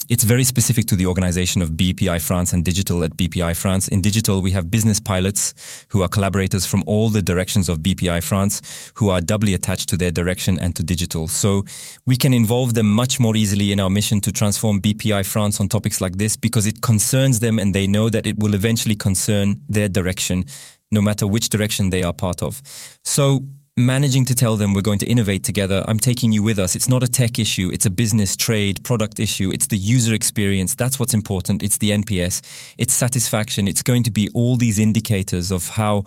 it's 0.09 0.23
very 0.23 0.43
specific 0.43 0.85
to 0.87 0.95
the 0.95 1.05
organization 1.05 1.61
of 1.61 1.71
BPI 1.71 2.21
France 2.21 2.53
and 2.53 2.63
digital 2.65 3.03
at 3.03 3.17
BPI 3.17 3.55
France. 3.55 3.87
In 3.87 4.01
digital, 4.01 4.41
we 4.41 4.51
have 4.51 4.69
business 4.69 4.99
pilots 4.99 5.53
who 5.89 6.01
are 6.01 6.07
collaborators 6.07 6.65
from 6.65 6.83
all 6.87 7.09
the 7.09 7.21
directions 7.21 7.69
of 7.69 7.79
BPI 7.79 8.23
France 8.23 8.91
who 8.95 9.09
are 9.09 9.21
doubly 9.21 9.53
attached 9.53 9.89
to 9.89 9.97
their 9.97 10.11
direction 10.11 10.59
and 10.59 10.75
to 10.75 10.83
digital. 10.83 11.27
So 11.27 11.63
we 12.05 12.15
can 12.15 12.33
involve 12.33 12.73
them 12.73 12.91
much 12.91 13.19
more 13.19 13.35
easily 13.35 13.71
in 13.71 13.79
our 13.79 13.89
mission 13.89 14.21
to 14.21 14.31
transform 14.31 14.81
BPI 14.81 15.25
France 15.25 15.59
on 15.59 15.67
topics 15.67 16.01
like 16.01 16.17
this 16.17 16.35
because 16.35 16.65
it 16.65 16.81
concerns 16.81 17.39
them 17.39 17.59
and 17.59 17.73
they 17.73 17.87
know 17.87 18.09
that 18.09 18.25
it 18.25 18.39
will 18.39 18.53
eventually 18.53 18.95
concern 18.95 19.61
their 19.69 19.89
direction 19.89 20.45
no 20.91 21.01
matter 21.01 21.25
which 21.25 21.49
direction 21.49 21.89
they 21.89 22.03
are 22.03 22.13
part 22.13 22.43
of. 22.43 22.61
So 23.03 23.45
managing 23.85 24.25
to 24.25 24.35
tell 24.35 24.55
them 24.57 24.73
we're 24.73 24.81
going 24.81 24.99
to 24.99 25.05
innovate 25.05 25.43
together. 25.43 25.83
I'm 25.87 25.99
taking 25.99 26.31
you 26.31 26.43
with 26.43 26.59
us. 26.59 26.75
It's 26.75 26.89
not 26.89 27.03
a 27.03 27.07
tech 27.07 27.39
issue. 27.39 27.69
It's 27.71 27.85
a 27.85 27.89
business, 27.89 28.35
trade, 28.35 28.83
product 28.83 29.19
issue. 29.19 29.51
It's 29.51 29.67
the 29.67 29.77
user 29.77 30.13
experience. 30.13 30.75
That's 30.75 30.99
what's 30.99 31.13
important. 31.13 31.63
It's 31.63 31.77
the 31.77 31.91
NPS. 31.91 32.41
It's 32.77 32.93
satisfaction. 32.93 33.67
It's 33.67 33.83
going 33.83 34.03
to 34.03 34.11
be 34.11 34.29
all 34.33 34.55
these 34.55 34.79
indicators 34.79 35.51
of 35.51 35.69
how, 35.69 36.05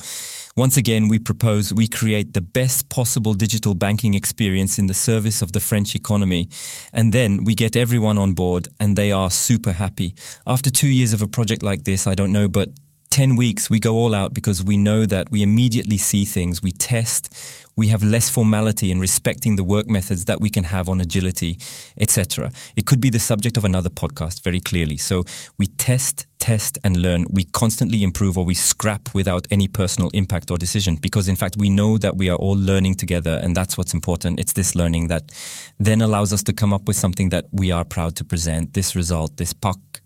once 0.57 0.77
again, 0.77 1.09
we 1.09 1.19
propose 1.19 1.73
we 1.73 1.89
create 1.89 2.33
the 2.35 2.41
best 2.41 2.89
possible 2.89 3.35
digital 3.35 3.75
banking 3.75 4.15
experience 4.15 4.79
in 4.79 4.87
the 4.87 4.95
service 4.95 5.43
of 5.43 5.53
the 5.53 5.61
French 5.61 5.95
economy. 5.95 6.49
And 6.93 7.13
then 7.13 7.45
we 7.45 7.55
get 7.55 7.77
everyone 7.77 8.19
on 8.19 8.35
board 8.35 8.69
and 8.79 8.97
they 8.97 9.13
are 9.13 9.31
super 9.31 9.73
happy. 9.73 10.15
After 10.47 10.71
two 10.71 10.89
years 10.89 11.13
of 11.13 11.23
a 11.23 11.29
project 11.29 11.63
like 11.63 11.85
this, 11.85 12.07
I 12.07 12.15
don't 12.15 12.33
know, 12.33 12.49
but 12.49 12.71
10 13.15 13.37
weeks, 13.37 13.71
we 13.71 13.79
go 13.79 13.95
all 13.95 14.13
out 14.13 14.35
because 14.35 14.65
we 14.65 14.77
know 14.77 15.07
that 15.07 15.31
we 15.31 15.41
immediately 15.41 15.97
see 15.97 16.25
things, 16.25 16.61
we 16.61 16.73
test, 16.73 17.33
we 17.77 17.87
have 17.87 18.03
less 18.03 18.29
formality 18.29 18.91
in 18.91 18.99
respecting 18.99 19.55
the 19.55 19.63
work 19.63 19.87
methods 19.87 20.25
that 20.25 20.41
we 20.41 20.51
can 20.51 20.65
have 20.65 20.89
on 20.89 21.01
agility, 21.01 21.57
etc. 21.97 22.51
It 22.75 22.87
could 22.87 23.01
be 23.01 23.11
the 23.11 23.21
subject 23.21 23.57
of 23.57 23.65
another 23.65 23.89
podcast 23.89 24.43
very 24.43 24.59
clearly. 24.59 24.97
So 24.97 25.23
we 25.59 25.69
test, 25.69 26.27
test, 26.41 26.77
and 26.83 26.97
learn. 26.97 27.27
We 27.31 27.45
constantly 27.45 28.03
improve 28.03 28.37
or 28.37 28.45
we 28.45 28.55
scrap 28.55 29.15
without 29.15 29.47
any 29.49 29.69
personal 29.69 30.11
impact 30.13 30.51
or 30.51 30.59
decision 30.59 30.97
because, 30.97 31.29
in 31.29 31.37
fact, 31.37 31.55
we 31.57 31.71
know 31.71 31.99
that 31.99 32.17
we 32.17 32.29
are 32.31 32.37
all 32.37 32.59
learning 32.59 32.97
together, 32.97 33.39
and 33.41 33.55
that's 33.55 33.79
what's 33.79 33.95
important. 33.95 34.41
It's 34.41 34.55
this 34.55 34.75
learning 34.75 35.07
that 35.07 35.31
then 35.79 36.03
allows 36.03 36.33
us 36.33 36.43
to 36.43 36.53
come 36.53 36.73
up 36.73 36.89
with 36.89 36.97
something 36.97 37.29
that 37.29 37.45
we 37.53 37.71
are 37.71 37.85
proud 37.85 38.17
to 38.17 38.25
present 38.25 38.75
this 38.75 38.97
result, 38.97 39.37
this 39.37 39.53
POC 39.53 40.01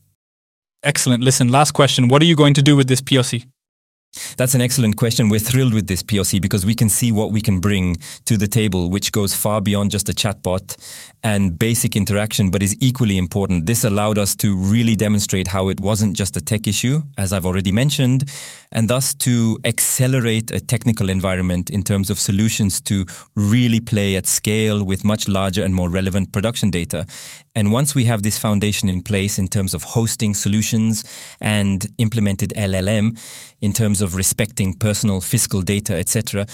Excellent. 0.82 1.24
Listen, 1.24 1.48
last 1.48 1.72
question. 1.72 2.08
What 2.08 2.22
are 2.22 2.26
you 2.26 2.36
going 2.36 2.54
to 2.54 2.62
do 2.62 2.76
with 2.76 2.88
this 2.88 3.00
POC? 3.00 3.46
That's 4.36 4.54
an 4.54 4.60
excellent 4.60 4.96
question. 4.96 5.28
We're 5.28 5.38
thrilled 5.38 5.74
with 5.74 5.86
this 5.86 6.02
POC 6.02 6.40
because 6.40 6.64
we 6.64 6.74
can 6.74 6.88
see 6.88 7.12
what 7.12 7.30
we 7.30 7.40
can 7.40 7.60
bring 7.60 7.96
to 8.24 8.36
the 8.36 8.46
table, 8.46 8.88
which 8.90 9.12
goes 9.12 9.34
far 9.34 9.60
beyond 9.60 9.90
just 9.90 10.08
a 10.08 10.12
chatbot 10.12 10.76
and 11.22 11.58
basic 11.58 11.94
interaction, 11.94 12.50
but 12.50 12.62
is 12.62 12.76
equally 12.80 13.18
important. 13.18 13.66
This 13.66 13.84
allowed 13.84 14.16
us 14.16 14.34
to 14.36 14.56
really 14.56 14.96
demonstrate 14.96 15.48
how 15.48 15.68
it 15.68 15.80
wasn't 15.80 16.16
just 16.16 16.36
a 16.36 16.40
tech 16.40 16.66
issue, 16.66 17.02
as 17.18 17.32
I've 17.32 17.44
already 17.44 17.72
mentioned, 17.72 18.30
and 18.72 18.88
thus 18.88 19.14
to 19.14 19.58
accelerate 19.64 20.50
a 20.50 20.60
technical 20.60 21.08
environment 21.08 21.70
in 21.70 21.82
terms 21.82 22.10
of 22.10 22.18
solutions 22.18 22.80
to 22.82 23.04
really 23.34 23.80
play 23.80 24.16
at 24.16 24.26
scale 24.26 24.84
with 24.84 25.04
much 25.04 25.28
larger 25.28 25.62
and 25.62 25.74
more 25.74 25.88
relevant 25.88 26.32
production 26.32 26.70
data. 26.70 27.06
And 27.54 27.72
once 27.72 27.94
we 27.94 28.04
have 28.04 28.22
this 28.22 28.38
foundation 28.38 28.88
in 28.88 29.02
place 29.02 29.38
in 29.38 29.48
terms 29.48 29.74
of 29.74 29.82
hosting 29.82 30.34
solutions 30.34 31.04
and 31.40 31.86
implemented 31.98 32.52
LLM, 32.56 33.18
in 33.60 33.72
terms 33.72 34.00
of 34.00 34.14
respecting 34.14 34.74
personal 34.74 35.20
fiscal 35.20 35.62
data, 35.62 35.96
etc., 35.96 36.46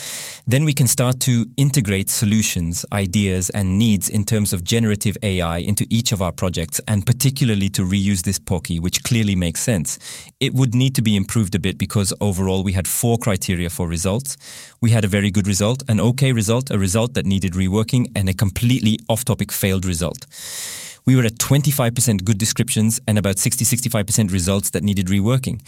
then 0.46 0.64
we 0.64 0.72
can 0.72 0.86
start 0.86 1.20
to 1.20 1.46
integrate 1.56 2.08
solutions, 2.08 2.86
ideas, 2.92 3.50
and 3.50 3.78
needs 3.78 4.08
in 4.08 4.24
terms 4.24 4.52
of 4.52 4.64
generative 4.64 5.16
AI 5.22 5.58
into 5.58 5.86
each 5.90 6.12
of 6.12 6.22
our 6.22 6.32
projects, 6.32 6.80
and 6.88 7.04
particularly 7.04 7.68
to 7.68 7.82
reuse 7.82 8.22
this 8.22 8.38
POCI, 8.38 8.80
which 8.80 9.02
clearly 9.02 9.36
makes 9.36 9.60
sense. 9.60 9.98
It 10.40 10.54
would 10.54 10.74
need 10.74 10.94
to 10.94 11.02
be 11.02 11.16
improved 11.16 11.54
a 11.54 11.58
bit 11.58 11.76
because 11.76 12.03
overall 12.20 12.62
we 12.62 12.72
had 12.72 12.86
four 12.86 13.16
criteria 13.18 13.70
for 13.70 13.88
results. 13.88 14.36
We 14.80 14.90
had 14.90 15.04
a 15.04 15.08
very 15.08 15.30
good 15.30 15.46
result, 15.46 15.82
an 15.88 16.00
okay 16.00 16.32
result, 16.32 16.70
a 16.70 16.78
result 16.78 17.14
that 17.14 17.26
needed 17.26 17.52
reworking, 17.52 18.10
and 18.14 18.28
a 18.28 18.34
completely 18.34 18.98
off 19.08 19.24
topic 19.24 19.52
failed 19.52 19.84
result 19.84 20.26
we 21.06 21.16
were 21.16 21.24
at 21.24 21.34
25% 21.34 22.24
good 22.24 22.38
descriptions 22.38 23.00
and 23.06 23.18
about 23.18 23.38
60 23.38 23.64
65% 23.64 24.32
results 24.32 24.70
that 24.70 24.82
needed 24.82 25.06
reworking. 25.08 25.60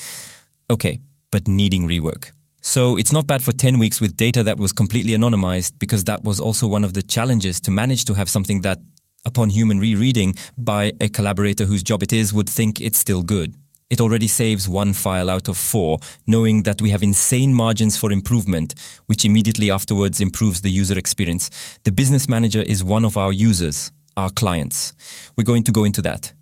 Okay, 0.71 1.01
but 1.31 1.47
needing 1.47 1.89
rework. 1.89 2.33
So 2.61 2.97
it's 2.97 3.13
not 3.13 3.27
bad 3.27 3.43
for 3.43 3.53
10 3.53 3.79
weeks 3.79 4.01
with 4.01 4.17
data 4.17 4.43
that 4.43 4.59
was 4.59 4.73
completely 4.73 5.13
anonymized 5.13 5.79
because 5.79 6.05
that 6.05 6.25
was 6.25 6.41
also 6.41 6.67
one 6.67 6.85
of 6.85 6.95
the 6.95 7.03
challenges 7.03 7.61
to 7.61 7.71
manage 7.71 8.05
to 8.07 8.15
have 8.15 8.29
something 8.29 8.63
that, 8.63 8.79
upon 9.25 9.51
human 9.51 9.79
rereading 9.79 10.35
by 10.59 10.93
a 11.01 11.09
collaborator 11.09 11.65
whose 11.65 11.83
job 11.83 12.03
it 12.03 12.13
is, 12.13 12.33
would 12.33 12.49
think 12.49 12.81
it's 12.81 12.99
still 12.99 13.23
good. 13.23 13.55
It 13.89 14.01
already 14.01 14.27
saves 14.27 14.69
one 14.69 14.93
file 14.93 15.31
out 15.31 15.49
of 15.49 15.57
four, 15.57 15.99
knowing 16.27 16.65
that 16.65 16.83
we 16.83 16.91
have 16.91 17.05
insane 17.05 17.55
margins 17.55 17.97
for 17.97 18.11
improvement, 18.11 18.75
which 19.07 19.25
immediately 19.25 19.71
afterwards 19.71 20.21
improves 20.21 20.61
the 20.61 20.71
user 20.71 20.99
experience. 20.99 21.51
The 21.85 21.93
business 21.93 22.29
manager 22.29 22.63
is 22.63 22.83
one 22.83 23.05
of 23.05 23.17
our 23.17 23.33
users, 23.33 23.93
our 24.17 24.31
clients. 24.31 24.93
We're 25.37 25.45
going 25.45 25.63
to 25.65 25.73
go 25.73 25.85
into 25.85 26.03
that. 26.03 26.33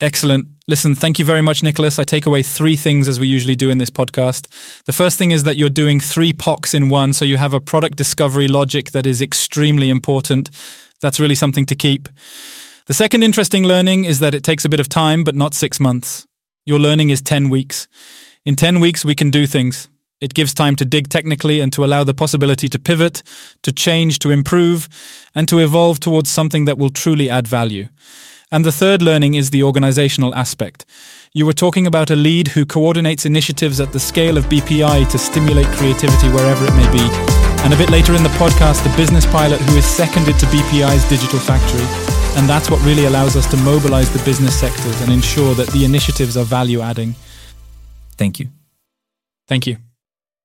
Excellent. 0.00 0.46
Listen, 0.68 0.94
thank 0.94 1.18
you 1.18 1.24
very 1.24 1.42
much, 1.42 1.64
Nicolas. 1.64 1.98
I 1.98 2.04
take 2.04 2.24
away 2.24 2.44
three 2.44 2.76
things 2.76 3.08
as 3.08 3.18
we 3.18 3.26
usually 3.26 3.56
do 3.56 3.68
in 3.68 3.78
this 3.78 3.90
podcast. 3.90 4.46
The 4.84 4.92
first 4.92 5.18
thing 5.18 5.32
is 5.32 5.42
that 5.42 5.56
you're 5.56 5.68
doing 5.68 5.98
three 5.98 6.32
POCs 6.32 6.72
in 6.72 6.88
one. 6.88 7.12
So 7.12 7.24
you 7.24 7.36
have 7.36 7.52
a 7.52 7.60
product 7.60 7.96
discovery 7.96 8.46
logic 8.46 8.92
that 8.92 9.06
is 9.06 9.20
extremely 9.20 9.90
important. 9.90 10.50
That's 11.02 11.18
really 11.18 11.34
something 11.34 11.66
to 11.66 11.74
keep. 11.74 12.08
The 12.86 12.94
second 12.94 13.24
interesting 13.24 13.64
learning 13.64 14.04
is 14.04 14.20
that 14.20 14.34
it 14.34 14.44
takes 14.44 14.64
a 14.64 14.68
bit 14.68 14.80
of 14.80 14.88
time, 14.88 15.24
but 15.24 15.34
not 15.34 15.52
six 15.52 15.80
months. 15.80 16.26
Your 16.70 16.78
learning 16.78 17.10
is 17.10 17.20
10 17.20 17.48
weeks. 17.48 17.88
In 18.44 18.54
10 18.54 18.78
weeks, 18.78 19.04
we 19.04 19.16
can 19.16 19.28
do 19.28 19.44
things. 19.44 19.88
It 20.20 20.34
gives 20.34 20.54
time 20.54 20.76
to 20.76 20.84
dig 20.84 21.08
technically 21.08 21.58
and 21.60 21.72
to 21.72 21.84
allow 21.84 22.04
the 22.04 22.14
possibility 22.14 22.68
to 22.68 22.78
pivot, 22.78 23.24
to 23.64 23.72
change, 23.72 24.20
to 24.20 24.30
improve, 24.30 24.88
and 25.34 25.48
to 25.48 25.58
evolve 25.58 25.98
towards 25.98 26.30
something 26.30 26.66
that 26.66 26.78
will 26.78 26.90
truly 26.90 27.28
add 27.28 27.48
value. 27.48 27.88
And 28.52 28.64
the 28.64 28.70
third 28.70 29.02
learning 29.02 29.34
is 29.34 29.50
the 29.50 29.64
organizational 29.64 30.32
aspect. 30.36 30.86
You 31.32 31.44
were 31.44 31.60
talking 31.64 31.88
about 31.88 32.12
a 32.12 32.14
lead 32.14 32.46
who 32.46 32.64
coordinates 32.64 33.26
initiatives 33.26 33.80
at 33.80 33.90
the 33.90 33.98
scale 33.98 34.38
of 34.38 34.44
BPI 34.44 35.10
to 35.10 35.18
stimulate 35.18 35.66
creativity 35.76 36.28
wherever 36.28 36.64
it 36.64 36.76
may 36.76 36.88
be. 36.92 37.02
And 37.64 37.74
a 37.74 37.76
bit 37.76 37.90
later 37.90 38.14
in 38.14 38.22
the 38.22 38.36
podcast, 38.38 38.84
the 38.84 38.96
business 38.96 39.26
pilot 39.26 39.60
who 39.62 39.76
is 39.76 39.84
seconded 39.84 40.38
to 40.38 40.46
BPI's 40.46 41.08
digital 41.08 41.40
factory. 41.40 42.19
And 42.36 42.48
that's 42.48 42.70
what 42.70 42.80
really 42.84 43.04
allows 43.04 43.36
us 43.36 43.46
to 43.50 43.56
mobilize 43.58 44.10
the 44.10 44.22
business 44.24 44.58
sectors 44.58 45.00
and 45.02 45.12
ensure 45.12 45.54
that 45.54 45.68
the 45.68 45.84
initiatives 45.84 46.36
are 46.36 46.44
value 46.44 46.80
adding. 46.80 47.14
Thank 48.16 48.38
you. 48.38 48.48
Thank 49.48 49.66
you. 49.66 49.78